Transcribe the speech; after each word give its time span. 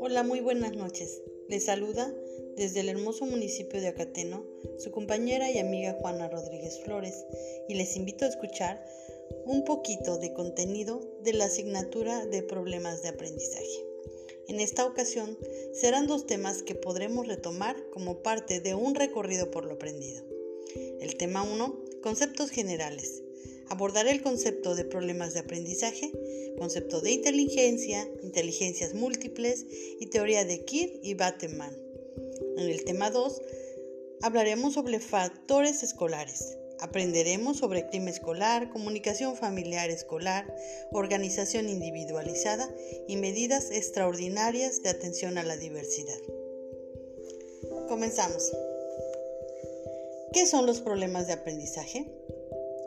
Hola, 0.00 0.24
muy 0.24 0.40
buenas 0.40 0.74
noches. 0.74 1.22
Les 1.48 1.64
saluda 1.64 2.12
desde 2.56 2.80
el 2.80 2.88
hermoso 2.88 3.26
municipio 3.26 3.80
de 3.80 3.88
Acateno 3.88 4.44
su 4.78 4.90
compañera 4.90 5.50
y 5.50 5.58
amiga 5.58 5.96
Juana 6.00 6.28
Rodríguez 6.28 6.80
Flores 6.80 7.24
y 7.68 7.74
les 7.74 7.96
invito 7.96 8.24
a 8.24 8.28
escuchar 8.28 8.84
un 9.44 9.64
poquito 9.64 10.18
de 10.18 10.32
contenido 10.32 11.00
de 11.22 11.32
la 11.32 11.44
asignatura 11.44 12.26
de 12.26 12.42
problemas 12.42 13.02
de 13.02 13.10
aprendizaje. 13.10 13.86
En 14.48 14.58
esta 14.58 14.84
ocasión 14.84 15.38
serán 15.72 16.08
dos 16.08 16.26
temas 16.26 16.64
que 16.64 16.74
podremos 16.74 17.28
retomar 17.28 17.76
como 17.90 18.22
parte 18.22 18.60
de 18.60 18.74
un 18.74 18.96
recorrido 18.96 19.52
por 19.52 19.64
lo 19.64 19.74
aprendido. 19.74 20.24
El 21.00 21.16
tema 21.16 21.44
1, 21.44 21.84
conceptos 22.02 22.50
generales. 22.50 23.22
Abordaré 23.70 24.10
el 24.10 24.20
concepto 24.20 24.74
de 24.74 24.84
problemas 24.84 25.32
de 25.32 25.40
aprendizaje, 25.40 26.10
concepto 26.58 27.00
de 27.00 27.12
inteligencia, 27.12 28.06
inteligencias 28.20 28.94
múltiples 28.94 29.64
y 30.00 30.06
teoría 30.06 30.44
de 30.44 30.64
Kir 30.64 30.98
y 31.02 31.14
Bateman. 31.14 31.74
En 32.56 32.68
el 32.68 32.84
tema 32.84 33.10
2 33.10 33.40
hablaremos 34.22 34.74
sobre 34.74 34.98
factores 34.98 35.84
escolares. 35.84 36.58
Aprenderemos 36.80 37.58
sobre 37.58 37.88
clima 37.88 38.10
escolar, 38.10 38.70
comunicación 38.70 39.36
familiar 39.36 39.88
escolar, 39.88 40.52
organización 40.92 41.68
individualizada 41.68 42.68
y 43.06 43.16
medidas 43.16 43.70
extraordinarias 43.70 44.82
de 44.82 44.88
atención 44.88 45.38
a 45.38 45.44
la 45.44 45.56
diversidad. 45.56 46.18
Comenzamos. 47.86 48.50
¿Qué 50.32 50.46
son 50.46 50.66
los 50.66 50.80
problemas 50.80 51.28
de 51.28 51.34
aprendizaje? 51.34 52.10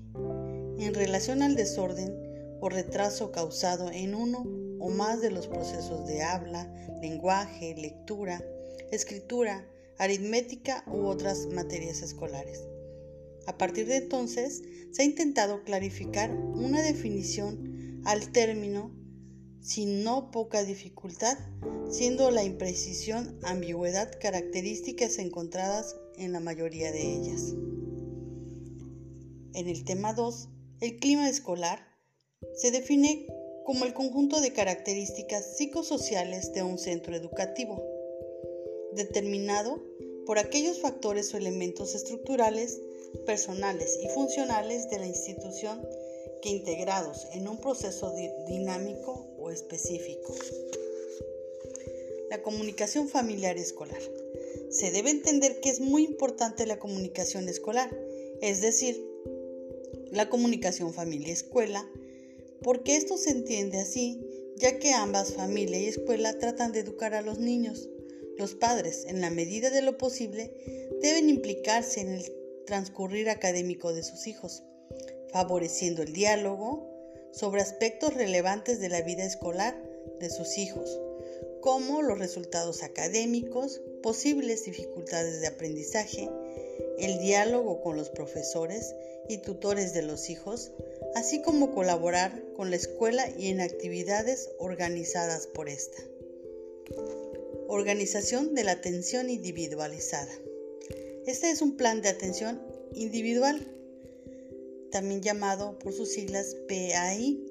en 0.79 0.93
relación 0.93 1.41
al 1.41 1.57
desorden 1.57 2.59
o 2.61 2.69
retraso 2.69 3.33
causado 3.33 3.91
en 3.91 4.15
uno 4.15 4.45
o 4.79 4.91
más 4.91 5.23
de 5.23 5.31
los 5.31 5.47
procesos 5.47 6.07
de 6.07 6.23
habla, 6.23 6.71
lenguaje, 7.01 7.75
lectura, 7.77 8.45
escritura, 8.91 9.69
aritmética 9.99 10.85
u 10.87 11.07
otras 11.07 11.47
materias 11.47 12.03
escolares. 12.03 12.63
A 13.47 13.57
partir 13.57 13.87
de 13.87 13.97
entonces, 13.97 14.63
se 14.93 15.03
ha 15.03 15.05
intentado 15.05 15.63
clarificar 15.63 16.31
una 16.33 16.83
definición 16.83 18.03
al 18.05 18.33
término 18.33 18.91
sin 19.61 20.05
no 20.05 20.31
poca 20.31 20.65
dificultad, 20.65 21.37
siendo 21.91 22.31
la 22.31 22.45
imprecisión, 22.45 23.39
ambigüedad 23.43 24.13
características 24.21 25.19
encontradas 25.19 25.97
en 26.17 26.33
la 26.33 26.41
mayoría 26.41 26.93
de 26.93 27.15
ellas. 27.15 27.55
En 29.55 29.69
el 29.69 29.85
tema 29.85 30.13
2, 30.13 30.49
el 30.81 30.99
clima 30.99 31.29
escolar 31.29 31.81
se 32.55 32.71
define 32.71 33.27
como 33.65 33.85
el 33.85 33.95
conjunto 33.95 34.41
de 34.41 34.53
características 34.53 35.57
psicosociales 35.57 36.53
de 36.53 36.63
un 36.63 36.79
centro 36.79 37.17
educativo, 37.17 37.83
determinado 38.97 39.81
por 40.27 40.39
aquellos 40.39 40.81
factores 40.81 41.33
o 41.33 41.37
elementos 41.37 41.95
estructurales, 41.95 42.81
personales 43.25 43.99
y 44.03 44.09
funcionales 44.09 44.91
de 44.91 44.99
la 44.99 45.07
institución 45.07 45.81
que 46.43 46.49
integrados 46.51 47.27
en 47.33 47.49
un 47.49 47.59
proceso 47.59 48.13
dinámico 48.49 49.27
específico. 49.51 50.35
La 52.31 52.43
comunicación 52.43 53.09
familiar 53.09 53.57
escolar. 53.57 54.01
Se 54.71 54.91
debe 54.91 55.11
entender 55.11 55.61
que 55.61 55.71
es 55.71 55.81
muy 55.81 56.05
importante 56.05 56.67
la 56.67 56.79
comunicación 56.79 57.49
escolar, 57.49 57.97
es 58.41 58.61
decir, 58.61 59.03
la 60.11 60.29
comunicación 60.29 60.93
familia-escuela, 60.93 61.89
porque 62.63 62.97
esto 62.97 63.17
se 63.17 63.31
entiende 63.31 63.79
así, 63.79 64.21
ya 64.57 64.79
que 64.79 64.93
ambas, 64.93 65.35
familia 65.35 65.79
y 65.79 65.87
escuela, 65.87 66.39
tratan 66.39 66.73
de 66.73 66.81
educar 66.81 67.15
a 67.15 67.23
los 67.23 67.39
niños. 67.39 67.89
Los 68.39 68.55
padres, 68.55 69.05
en 69.07 69.21
la 69.21 69.31
medida 69.31 69.71
de 69.71 69.83
lo 69.83 69.97
posible, 69.97 70.53
deben 71.01 71.29
implicarse 71.29 72.01
en 72.01 72.11
el 72.11 72.33
transcurrir 72.67 73.31
académico 73.31 73.95
de 73.95 74.03
sus 74.03 74.27
hijos, 74.27 74.63
favoreciendo 75.33 76.03
el 76.03 76.13
diálogo, 76.13 76.87
sobre 77.33 77.61
aspectos 77.61 78.15
relevantes 78.15 78.81
de 78.81 78.89
la 78.89 79.03
vida 79.03 79.25
escolar 79.25 79.83
de 80.21 80.31
sus 80.31 80.59
hijos, 80.59 81.01
como 81.61 82.03
los 82.03 82.19
resultados 82.19 82.83
académicos, 82.83 83.81
posibles 84.03 84.65
dificultades 84.65 85.41
de 85.41 85.47
aprendizaje, 85.47 86.31
el 86.99 87.19
diálogo 87.19 87.81
con 87.81 87.97
los 87.97 88.11
profesores 88.11 88.95
y 89.29 89.39
tutores 89.39 89.93
de 89.93 90.03
los 90.03 90.31
hijos, 90.31 90.73
así 91.15 91.43
como 91.43 91.73
colaborar 91.73 92.43
con 92.55 92.71
la 92.71 92.77
escuela 92.77 93.29
y 93.37 93.49
en 93.49 93.61
actividades 93.61 94.51
organizadas 94.59 95.47
por 95.47 95.69
esta. 95.69 96.03
Organización 97.69 98.55
de 98.55 98.65
la 98.65 98.73
atención 98.73 99.29
individualizada. 99.29 100.33
Este 101.27 101.51
es 101.51 101.63
un 101.63 101.77
plan 101.77 102.01
de 102.01 102.09
atención 102.09 102.63
individual 102.95 103.61
también 104.91 105.21
llamado 105.21 105.79
por 105.79 105.93
sus 105.93 106.13
siglas 106.13 106.57
PAI. 106.69 107.43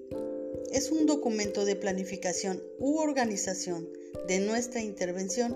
Es 0.71 0.91
un 0.91 1.05
documento 1.05 1.65
de 1.65 1.75
planificación 1.75 2.63
u 2.79 2.97
organización 2.97 3.89
de 4.27 4.39
nuestra 4.39 4.81
intervención 4.81 5.55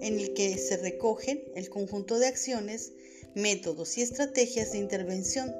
en 0.00 0.20
el 0.20 0.34
que 0.34 0.56
se 0.58 0.76
recogen 0.76 1.42
el 1.54 1.70
conjunto 1.70 2.18
de 2.18 2.26
acciones, 2.26 2.92
métodos 3.34 3.96
y 3.98 4.02
estrategias 4.02 4.72
de 4.72 4.78
intervención 4.78 5.54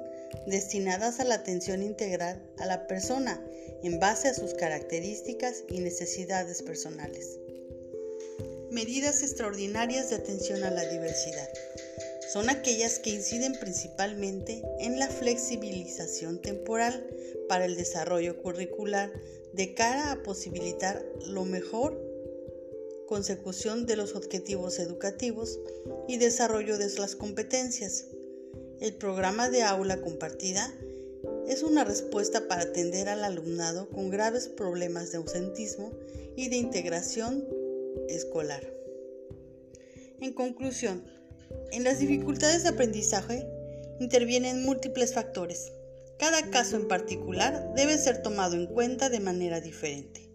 destinadas 0.45 1.19
a 1.19 1.23
la 1.23 1.35
atención 1.35 1.81
integral 1.81 2.41
a 2.59 2.65
la 2.67 2.87
persona 2.87 3.43
en 3.83 3.99
base 3.99 4.27
a 4.27 4.33
sus 4.33 4.53
características 4.53 5.63
y 5.67 5.79
necesidades 5.79 6.61
personales. 6.61 7.39
Medidas 8.71 9.23
extraordinarias 9.23 10.09
de 10.09 10.17
atención 10.17 10.63
a 10.63 10.69
la 10.69 10.87
diversidad 10.87 11.49
son 12.31 12.51
aquellas 12.51 12.99
que 12.99 13.09
inciden 13.09 13.53
principalmente 13.59 14.61
en 14.79 14.99
la 14.99 15.07
flexibilización 15.07 16.39
temporal 16.39 17.07
para 17.47 17.65
el 17.65 17.75
desarrollo 17.75 18.37
curricular 18.37 19.11
de 19.53 19.73
cara 19.73 20.11
a 20.11 20.21
posibilitar 20.21 21.03
lo 21.25 21.45
mejor 21.45 21.99
consecución 23.07 23.87
de 23.87 23.95
los 23.95 24.13
objetivos 24.13 24.77
educativos 24.77 25.59
y 26.07 26.17
desarrollo 26.17 26.77
de 26.77 26.93
las 26.99 27.15
competencias. 27.15 28.05
El 28.79 28.93
programa 28.93 29.49
de 29.49 29.63
aula 29.63 29.99
compartida 29.99 30.71
es 31.47 31.63
una 31.63 31.83
respuesta 31.83 32.47
para 32.47 32.61
atender 32.61 33.09
al 33.09 33.23
alumnado 33.23 33.89
con 33.89 34.11
graves 34.11 34.47
problemas 34.47 35.11
de 35.11 35.17
ausentismo 35.17 35.91
y 36.35 36.49
de 36.49 36.57
integración 36.57 37.43
escolar. 38.15 38.63
En 40.19 40.33
conclusión, 40.33 41.03
En 41.71 41.83
las 41.83 41.99
dificultades 41.99 42.63
de 42.63 42.69
aprendizaje 42.69 43.47
intervienen 43.99 44.63
múltiples 44.63 45.13
factores. 45.13 45.71
Cada 46.19 46.49
caso 46.51 46.75
en 46.75 46.87
particular 46.87 47.73
debe 47.75 47.97
ser 47.97 48.21
tomado 48.21 48.55
en 48.55 48.67
cuenta 48.67 49.09
de 49.09 49.19
manera 49.19 49.61
diferente, 49.61 50.29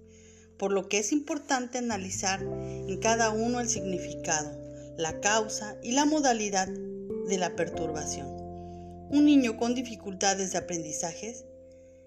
por 0.58 0.72
lo 0.72 0.88
que 0.88 0.98
es 0.98 1.12
importante 1.12 1.78
analizar 1.78 2.42
en 2.42 2.98
cada 2.98 3.30
uno 3.30 3.60
el 3.60 3.68
significado, 3.68 4.50
la 4.96 5.20
causa 5.20 5.76
y 5.82 5.92
la 5.92 6.04
modalidad 6.04 6.68
de 6.68 7.38
la 7.38 7.54
perturbación. 7.54 8.26
Un 9.10 9.26
niño 9.26 9.56
con 9.56 9.74
dificultades 9.74 10.52
de 10.52 10.58
aprendizaje 10.58 11.36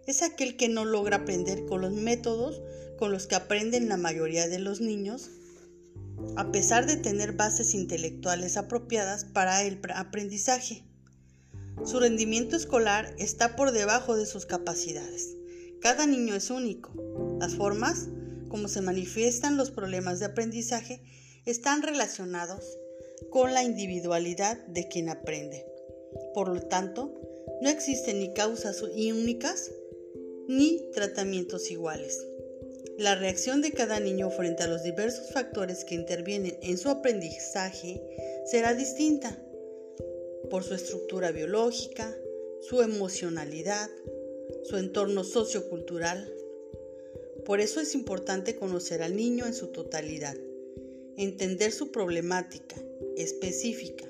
es 0.05 0.21
aquel 0.21 0.57
que 0.57 0.67
no 0.67 0.83
logra 0.83 1.17
aprender 1.17 1.65
con 1.65 1.81
los 1.81 1.93
métodos 1.93 2.61
con 2.97 3.11
los 3.11 3.27
que 3.27 3.35
aprenden 3.35 3.89
la 3.89 3.97
mayoría 3.97 4.47
de 4.47 4.59
los 4.59 4.81
niños, 4.81 5.29
a 6.35 6.51
pesar 6.51 6.85
de 6.85 6.97
tener 6.97 7.33
bases 7.33 7.73
intelectuales 7.73 8.57
apropiadas 8.57 9.25
para 9.25 9.63
el 9.63 9.79
aprendizaje. 9.93 10.83
Su 11.85 11.99
rendimiento 11.99 12.55
escolar 12.55 13.13
está 13.19 13.55
por 13.55 13.71
debajo 13.71 14.15
de 14.15 14.25
sus 14.25 14.45
capacidades. 14.45 15.35
Cada 15.81 16.07
niño 16.07 16.35
es 16.35 16.49
único. 16.49 16.91
Las 17.39 17.55
formas 17.55 18.07
como 18.49 18.67
se 18.67 18.81
manifiestan 18.81 19.57
los 19.57 19.71
problemas 19.71 20.19
de 20.19 20.25
aprendizaje 20.25 21.01
están 21.45 21.81
relacionados 21.81 22.63
con 23.29 23.53
la 23.53 23.63
individualidad 23.63 24.57
de 24.67 24.87
quien 24.87 25.09
aprende. 25.09 25.65
Por 26.33 26.49
lo 26.49 26.61
tanto, 26.61 27.13
no 27.61 27.69
existen 27.69 28.19
ni 28.19 28.33
causas 28.33 28.81
únicas 28.81 29.71
ni 30.47 30.89
tratamientos 30.93 31.69
iguales. 31.71 32.19
La 32.97 33.13
reacción 33.13 33.61
de 33.61 33.71
cada 33.71 33.99
niño 33.99 34.31
frente 34.31 34.63
a 34.63 34.67
los 34.67 34.81
diversos 34.81 35.29
factores 35.29 35.85
que 35.85 35.93
intervienen 35.93 36.57
en 36.63 36.79
su 36.79 36.89
aprendizaje 36.89 38.01
será 38.47 38.73
distinta 38.73 39.37
por 40.49 40.63
su 40.63 40.73
estructura 40.73 41.31
biológica, 41.31 42.17
su 42.61 42.81
emocionalidad, 42.81 43.91
su 44.63 44.77
entorno 44.77 45.23
sociocultural. 45.23 46.33
Por 47.45 47.61
eso 47.61 47.81
es 47.81 47.93
importante 47.93 48.55
conocer 48.55 49.03
al 49.03 49.15
niño 49.15 49.45
en 49.45 49.53
su 49.53 49.67
totalidad, 49.67 50.35
entender 51.17 51.71
su 51.71 51.91
problemática 51.91 52.77
específica, 53.15 54.05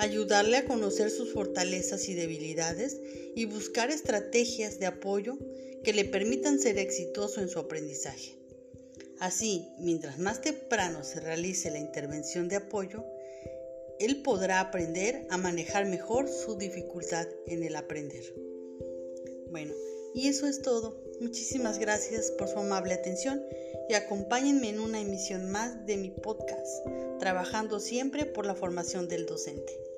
ayudarle 0.00 0.56
a 0.56 0.64
conocer 0.64 1.10
sus 1.10 1.32
fortalezas 1.32 2.08
y 2.08 2.14
debilidades 2.14 2.98
y 3.36 3.44
buscar 3.44 3.90
estrategias 3.90 4.78
de 4.78 4.86
apoyo 4.86 5.36
que 5.84 5.92
le 5.92 6.06
permitan 6.06 6.58
ser 6.58 6.78
exitoso 6.78 7.42
en 7.42 7.50
su 7.50 7.58
aprendizaje. 7.58 8.34
Así, 9.18 9.68
mientras 9.78 10.18
más 10.18 10.40
temprano 10.40 11.04
se 11.04 11.20
realice 11.20 11.70
la 11.70 11.78
intervención 11.78 12.48
de 12.48 12.56
apoyo, 12.56 13.04
él 13.98 14.22
podrá 14.22 14.60
aprender 14.60 15.26
a 15.28 15.36
manejar 15.36 15.84
mejor 15.84 16.28
su 16.28 16.56
dificultad 16.56 17.28
en 17.46 17.62
el 17.62 17.76
aprender. 17.76 18.24
Bueno, 19.50 19.74
y 20.14 20.28
eso 20.28 20.46
es 20.46 20.62
todo. 20.62 20.98
Muchísimas 21.20 21.78
gracias 21.78 22.30
por 22.30 22.48
su 22.48 22.58
amable 22.58 22.94
atención 22.94 23.44
y 23.90 23.92
acompáñenme 23.92 24.70
en 24.70 24.80
una 24.80 24.98
emisión 24.98 25.50
más 25.50 25.84
de 25.84 25.98
mi 25.98 26.08
podcast, 26.08 26.86
trabajando 27.18 27.80
siempre 27.80 28.24
por 28.24 28.46
la 28.46 28.54
formación 28.54 29.06
del 29.06 29.26
docente. 29.26 29.89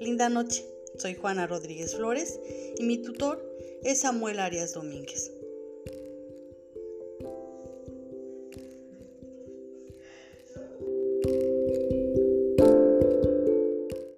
Linda 0.00 0.28
noche, 0.28 0.64
soy 0.96 1.14
Juana 1.16 1.48
Rodríguez 1.48 1.96
Flores 1.96 2.38
y 2.78 2.84
mi 2.84 2.98
tutor 2.98 3.44
es 3.82 4.00
Samuel 4.00 4.38
Arias 4.38 4.72
Domínguez. 4.72 5.32